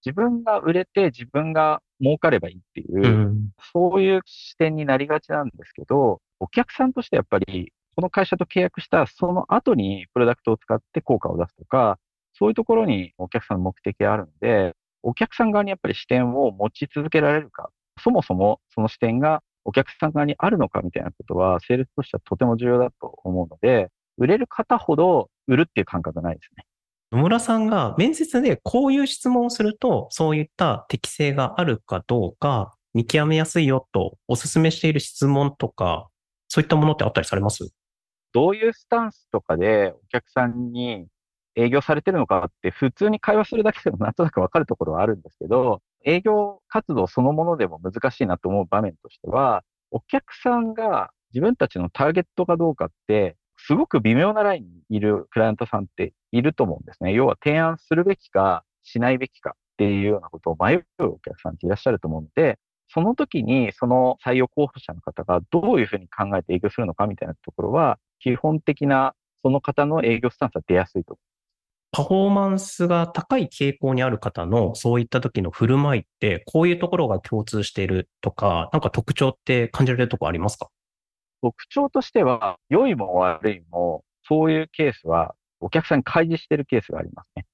[0.06, 11.98] 自分が売れて自分が儲かればいいっていう、うん、そういう視点になりがちなんですけど、お客さんとしてやっぱり、この会社と契約したその後にプロダクトを使って効果を出すとか、
[12.34, 17.70] そういうところにお客さんの目的があるので、お客さん側にやっぱり視点を持ち続けられるか、
[18.04, 26.66] そもそもその視点がお客さん側にあるのかみたいなことは、セールスとしてはとても重要だと思うので、売れる方ほど売るっていう感覚がないですね。
[27.12, 36.08] 野村さんが面接でこういう質問をすると、そういった適性があるかどうか見極めやすいよとお勧めしている質問とか、
[36.48, 37.74] そういったものってあったりされます？
[38.34, 41.06] どういうスタンスとかでお客さんに
[41.56, 57.14] 営業されてるのかって普通に会話するだけでもなんとなくわかるところはあるんですけど、営業活動そのものでも難しいなと思う場面としては、お客さんが自分たちのターゲットかどうかってすごく微妙なラインにいるクライアントさんっていると思うんですね。
[57.14, 71.18] 要は提案するべきか、しないべきかっていうようなことを迷うお客さんっていらっしゃると思うので、その時にその採用候補者の方がどういうふうに考えて営業するのかみたいなところは、基本的なその方の営業スタンスは出やすいと
[71.94, 80.70] パフォーマンスが高い傾向にある方のそういった時の振る舞いって、こういうところが共通しているとか、なんか特徴って感じられるとこありますか？
[81.42, 87.46] 特徴としては、良いも悪いも、そういうケースはお客さんに開示しているケースがありますね。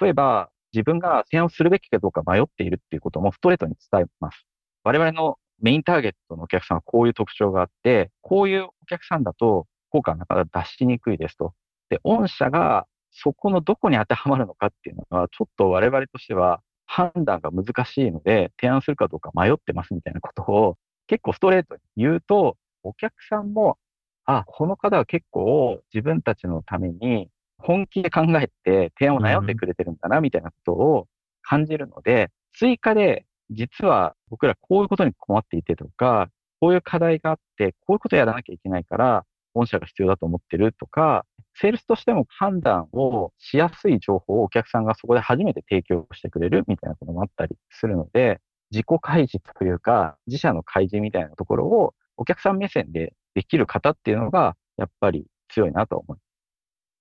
[0.00, 4.46] 例えば、自分が提案をするべきかどうか迷っているっていうこともストレートに伝えます。
[4.82, 11.52] 我々のメインターゲットのお客さんはこういう特徴があって、こういうお客さんだと効果がなかなか出しにくいですと。
[11.90, 23.78] で、御社がそこのどこに当てはまるのかっていうのは、ちょっと我々としては判断が難しいので、提案するかどうか迷ってますみたいなことを結構ストレートに言うと、お客さんも、
[24.26, 31.06] あ、この方は結構自分たちのために本気で考えて提案を悩んでくれてるんだな、みたいなことを
[31.42, 36.28] 感じるので、追加で、実は僕らこういうことに困っていてとか、
[36.60, 41.24] こういう課題があって、こういうことやらなきゃいけないから、御社が必要だと思ってるとか、
[41.54, 48.40] セールスとしても判断をしやすい情報をお客さんがそこで初めて提供してくれるみたいなこともあったりするので、
[48.70, 56.22] 自己開示というか、自社の開示みたいなところをお客さん目線でできる方っていうのが、やっぱり強いなと思いま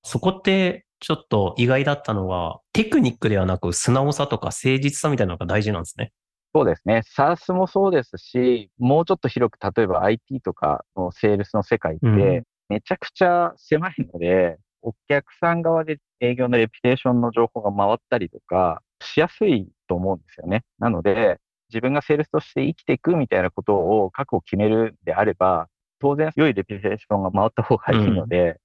[0.03, 0.11] す。
[0.11, 6.11] そこってちょっと意外だったのは、テクニックではなく素直さとか誠実さみたいなのが大事なんですね。
[6.55, 7.01] そうですね。
[7.17, 20.63] SARS もそうですし、もうちょっと広く、例えば IT とかのセールスの世界って、めちゃくちゃ狭いので、うん、お客さん側で営業のレピュテーションの情報が回ったりとか、しやすいと思うんですよね。
[20.79, 21.39] なので、
[21.69, 25.67] 自分がセールスとして生きていくみたいなことを確保決めるであれば、
[25.99, 28.55] 当然良いレピュテーションが回った方がいいので、うん、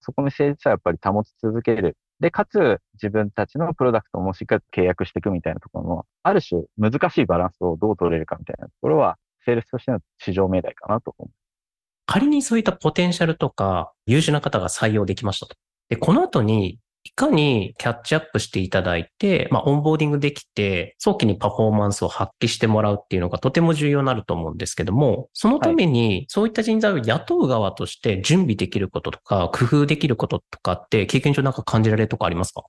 [0.00, 1.96] そこの誠実はやっぱり保ち続ける。
[2.20, 11.47] で、かつ自分たちのプロダクトもしっかり契約していくみたいなところの、ある種難しいバランスをどう取れるかみたいなところは、セールスとしての市場命題かなと思う。
[12.10, 15.56] 仮にそういったポテンシャルとか優秀な方が採用できましたと。
[15.90, 32.64] で、この後にいかにキャッチアップしていただいて、まあ、オンボーディングできて、早期にパフォーマンスを発揮してもらうっていうのがとても重要になると思うんですけども、そのために、そういった人材を雇う側として準備できることとか、工夫できることとかって、経験上なんか感じられるとこありますか？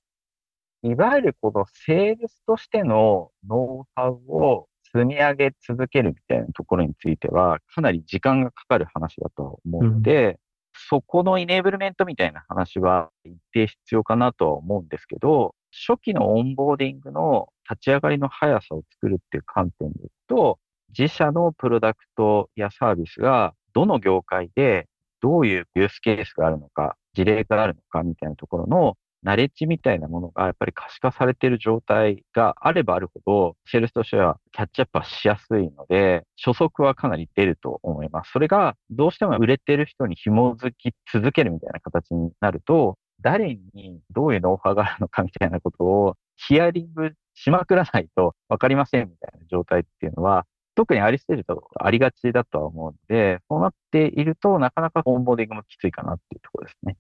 [0.84, 10.38] いわゆるこのセールスとしてのノウハウを積み上げ続けるみたいなところについては、かなり時間がかかる話だと思うので、うん、
[10.74, 20.60] そこのイネーブルメントみたいな話は一定必要かなとは思うんですけど、初期のオンボーディングの立ち上がりの速さを作るっていう観点で言うと、
[20.98, 24.88] 自社のプロダクトやサービスがどの業界で
[25.22, 38.32] どういうユースケースがあるのか、事例があるのかみたいなところのナレッジみたいなものがやっぱり可視化されている状態があればあるほど、セールスとしてはキャッチアップはしやすいので、初速はかなり出ると思います。
[38.32, 50.46] それがどうしても売れてる人に紐づき続けるみたいな形になると、誰にどういうノウハウがあるのかみたいなことをヒアリングしまくらないとわかりませんみたいな状態っていうのは、
[50.76, 56.96] 特にありステージだとありがちだとは思うので、そうなっているとなかなかオンボーディングもきついかなっていうところですね。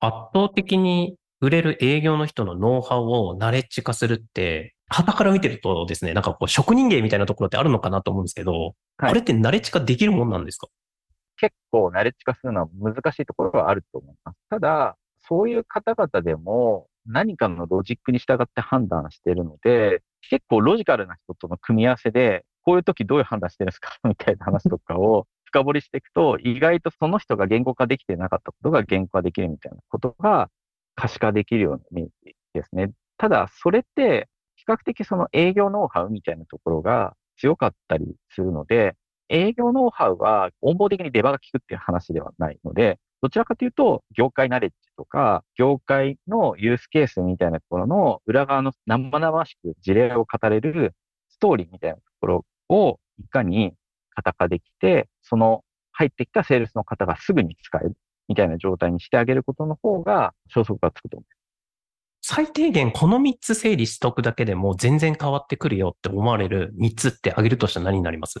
[0.00, 10.68] 圧倒的に売れる営業の人のノウハウをナレッジ化するって、旗から見てるとですね、なんかこう職人芸みたいなところってあるのかなと思うんですけど、はい、これってナレッジ化できるもんなんですか？
[11.36, 14.38] 結構ナレッジ化するのは難しいところはあると思います。
[14.50, 14.96] ただ、
[15.28, 23.96] そういう方々でも何かのロジックに従って判断しているので、結構ロジカルな人との組み合わせで、こういう時どういう判断してるんですか？
[24.04, 30.48] みたいな話とかを 深掘りしていくと、意外とその人が言語化できてなかったことが言語化できるみたいなことが
[30.94, 32.92] 可視化できるようなイメージですね。
[33.18, 38.94] ただ、それって、比較的その営業ノウハウみたいなところが強かったりするので、
[39.28, 50.94] 営業ノウハウは温房的に出場が効くっていう話ではないので、どちらかというと、業界ナレッジとか、業界のユースケースみたいなところの裏側の生々しく事例を語れる
[51.28, 53.74] ストーリーみたいなところをいかに
[54.16, 57.94] 型化できて、その入ってきたセールスの方がすぐに使える。
[58.32, 61.26] みたいな状態にしてあげることの方が消息がつくと思う。
[62.22, 68.40] 最低限この3つ整理しておくだけでも全然変わってくるよって思われる3つって挙げるとしたら何になります？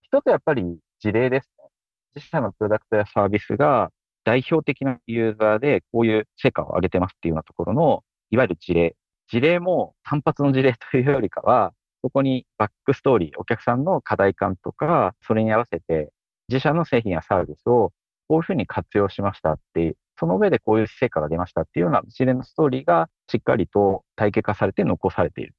[0.00, 1.68] 一つやっぱり事例ですね。
[2.14, 3.90] 自社のプロダクトやサービスが
[4.24, 8.94] 代表的なユーザーでこういう成果を上げてますっていうようなところの、いわゆる事例。
[9.28, 16.10] 事例も単発の事例というよりかは、そこにバックストーリー、お客さんの課題感とか、それに合わせて
[16.48, 17.92] 自社の製品やサービスを
[18.32, 25.54] こういうふうに活用しましたって、その上でこういう成果が出ましたっていうような一連のストーリーがしっかりと体系化されて残されている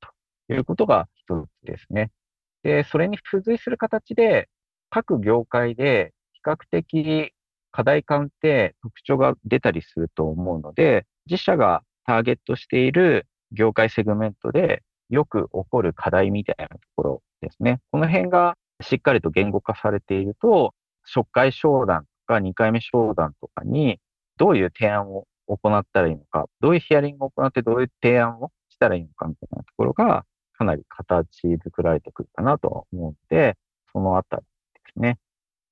[0.48, 2.10] ということが一つですね。
[2.64, 4.50] で、それに付随する形で、
[4.90, 7.32] 各業界で比較的
[7.72, 17.82] 課題感って特徴が出たりすると思うので、自社がターゲットしている業界セグメントでよく起こる課題みたいなところですね。
[17.92, 20.74] この辺がしっかりと言語化されていると、
[21.06, 24.00] 初回商談か2回目商談とかに、
[24.38, 30.26] どういう提案を行ったらいいのか、どういうヒアリングを行ってどういう提案をしたらいいのかみたいなところが、
[30.58, 33.58] かなり形作られてくるかなと思うので、
[33.92, 34.44] そのあたり
[34.74, 35.18] ですね。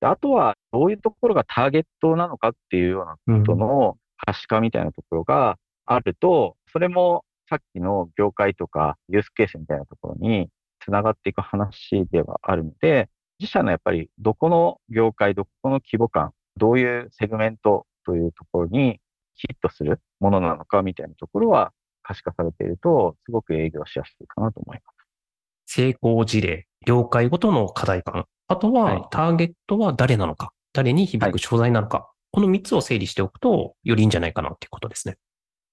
[0.01, 10.49] あとは、どういうところがターゲットなのかっていうようなことの可視化みたいなところがあると、それもさっきの業界とかユースケースみたいなところに
[10.79, 16.31] つながっていく話ではあるので、自社のやっぱりどこの業界、どこの規模感、
[16.62, 18.99] どういうセグメントというところに
[19.34, 21.72] ヒットするものなのかみたいなところは
[22.03, 25.74] 可視化されていると、すごく営業しやすいかなと思います。
[25.74, 35.18] 成功事例、業界ごとの課題感、あとはいは、ターゲットは誰なのか、誰に響く商材なのか、この3つを整理しておくと、よりいいんじゃないかなっていうことですね。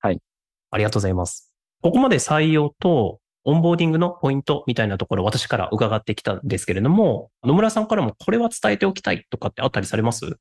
[0.00, 0.20] はい。
[0.70, 1.52] ありがとうございます。
[1.82, 10.38] ここまで採用と、オンボーディングのポイントみたいなところ、私から伺ってきたんですけれども、野村さんからもこれは伝えておきたいとかってあったりされます？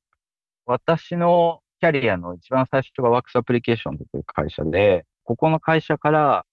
[0.67, 6.45] 私のキャリアの一番最初がワークスアプリケーションという会社で、ここの会社から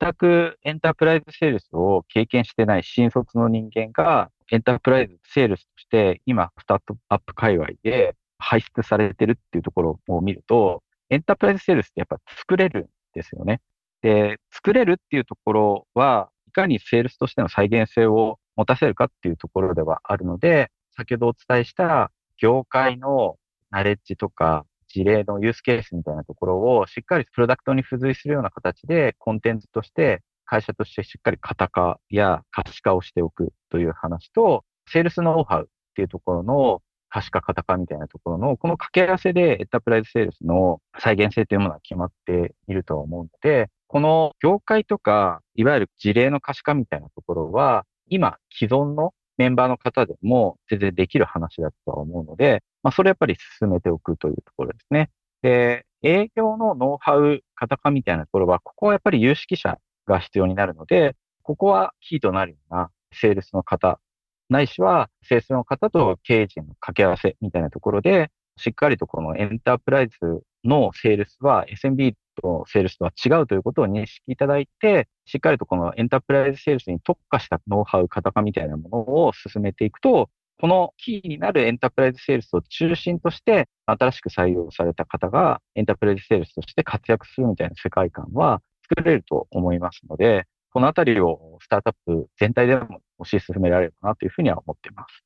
[0.00, 13.60] 全くエンタープライズセールスを経験してない新卒の人間が、エンタープライズセールスとして今、スタートアップ界隈で排出されてるっていうところを見ると、エンタープライズセールスってやっぱ作れるんですよね。
[14.00, 23.36] で、作れるっていうところは、いかにセールスとしての再現性を持たせるかっていうところではあるので、先ほどお伝えした業界の
[23.70, 55.10] ナレッジとか事例のユースケースみたいなところをしっかりプロダクトに付随するような形でコンテンツとして会社としてしっかり型化や可視化をしておくという話と、セールスノウハウっていうところの可視化型化みたいなところの、この掛け合わせでエンタープライズセールスの再現性というものは決まっていると思うので、この業界とか、いわゆる事例の可視化みたいなところは、今既存のメンバーの方でも全然できる話だとは思うので、まあ、それやっぱり進めておくというところですね。
[55.42, 64.00] で、営業のノウハウ、型化みたいなところは、ここはやっぱり有識者が必要になるので、ここはキーとなるようなセールスの方、
[64.48, 80.28] ないしは、セールスの方と経営陣の掛け合わせみたいなところで、しっかりとこのエンタープライズのセールスは SMB とセールスとは違うということを認識いただいて、しっかりとこのエンタープライズセールスに特化したノウハウ、型化みたいなものを進めていくと、
[80.60, 88.60] このキーになるエンタープライズセールスを中心として、新しく採用された方がエンタープライズセールスとして活躍するみたいな世界観は
[88.94, 95.24] 作れると思いますので、このあたりをスタートアップ全体でも推し進められるかなというふうには思っています。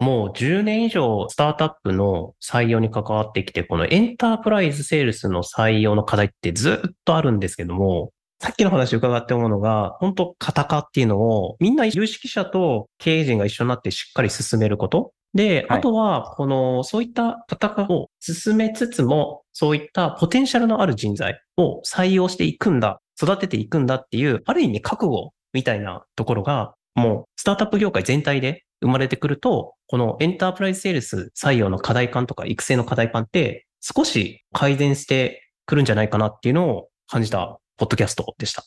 [0.00, 8.10] もう10年以上スタートアップの採用に関わってきて、このエンタープライズセールスの採用の課題ってずっとあるんですけども、
[8.44, 15.12] さっきの話伺って思うのが、本当型化っていうのをみんな有識者と経営陣が一緒になってしっかり進めること。
[15.32, 38.62] で、はいあとは、この、そういった型化を進めつつも、そういったポテンシャルのある人材を採用していくんだ、育てていくんだっていう、ある意味覚悟みたいなところが、もう、スタートアップ業界全体で生まれてくると、このエンタープライズセールス採用の課題感とか育成の課題感って少し改善してくるんじゃないかなっていうのを感じたポッドキャストでした。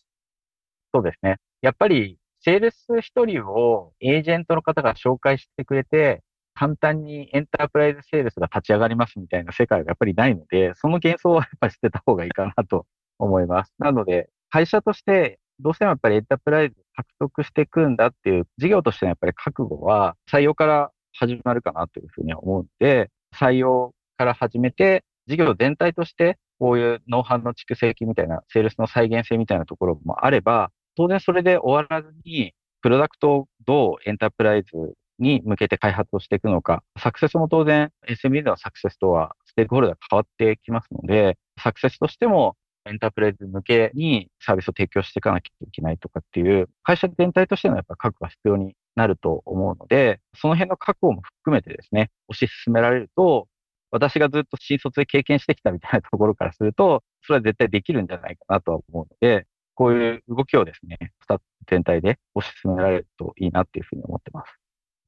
[0.93, 1.37] そうですね。
[1.61, 6.21] やっぱり、セールス一人をエージェントの方が紹介してくれて、
[6.53, 12.85] 簡単にエンタープライズセールスが立ち上がりますみたいな世界がやっぱりないので、その幻想はやっぱり捨てた方がいいかなと
[13.19, 13.73] 思います。
[13.79, 34.71] なので、会社としてどうしてもやっぱりエンタープライズ獲得していくんだっていう事業としてのやっぱり覚悟は採用から始まるかなというふうには思うので、採用から始めて、事業全体としてこういうノウハウの蓄積みたいな、セールスの再現性みたいなところもあれば、当然それで終わらずに、プロダクトをどうエンタープライズ
[35.19, 42.55] に向けて開発をしていくのか、サクセスも当然 SMB でのサクセスとはステークホルダー変わってきますので、サクセスとしても
[42.85, 53.47] エンタープライズ向けにサービスを提供していかなきゃいけないとかっていう、会社全体としてのやっぱ覚悟が必要になると思うので、その辺の覚悟も含めてですね、推し進められると、
[53.91, 64.51] 私がずっと新卒で経験してきたみたいなところからすると、 それは絶対できるんじゃないかなとは思うので、こういう動きをですね、スタッフ全体で推し進められるといいなっていうふうに思ってます。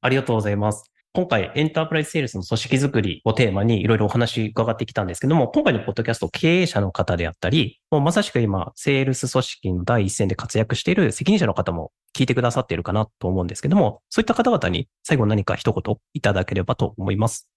[0.00, 0.90] ありがとうございます。
[1.12, 17.48] 今回、エンタープライズセールスの組織づくりをテーマにいろいろお話伺ってきたんですけども、今回のポッドキャスト、経営者の方であったり、もうまさしく今、セールス組織の第一線で活躍している責任者の方も聞いてくださっているかなと思うんですけども、そういった方々に最後何か一言いただければと思います。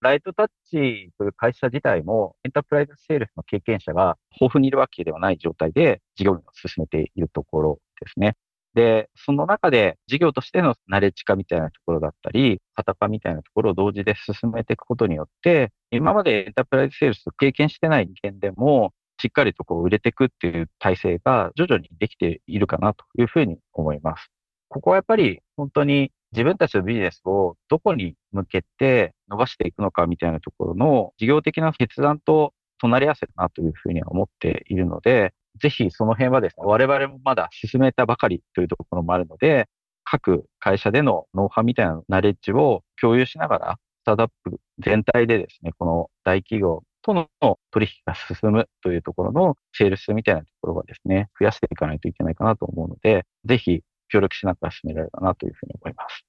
[0.00, 8.36] ライトタッチという会社自体も、エンタープライズセールスの経験者が豊富にいるわけではない状態で、事業を進めているところですね。
[8.74, 24.30] で、その中で事業としてのナレッジ化みたいなところだったり、型化みたいなところを同時で進めていくことによって、今までエンタープライズセールスを経験してない人間でも、しっかりとこう売れていくっていう体制が徐々にできているかなというふうに思います。
[24.68, 39.68] ここはやっぱり本当に自分たちのビジネスをどこに向けて伸ばしていくのかみたいなところの事業的な決断と隣り合わせだなというふうには思っているので、ぜひその辺はですね、我々もまだ進めたばかりというところもあるので、
[40.04, 47.28] 各会社でのノウハウみたいなナレッジを共有しながら、スタートアップ全体でですね、この大企業との
[47.70, 56.24] 取引が進むというところのセールスみたいなところはですね、増やしていかないといけないかなと思うので、ぜひ協力しながら進められればなというふうに思います。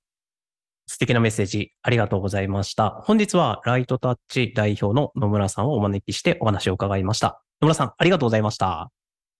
[0.87, 2.89] 素敵なメッセージありがとうございました。
[3.03, 7.41] 本日はライトタッチ代表の野村さんをお招きしてお話を伺いました。
[7.61, 8.89] 野村さん、ありがとうございました。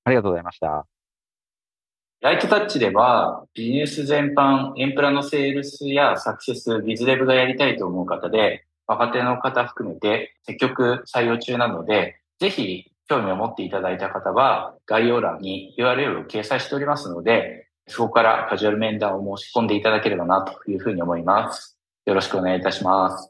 [0.03, 0.85] ありがとうございました。
[2.21, 21.77] ライトタッチでは、ビジネス全般、エンプラのセールスやサクセス、ビズデブがやりたいと思う方で、若手の方含めて積極採用中なので、ぜひ興味を持っていただいた方は、概要欄に URL を掲載しておりますので、そこからカジュアル面談を申し込んでいただければなというふうに思います。
[22.05, 23.28] よろしくお願いいたします。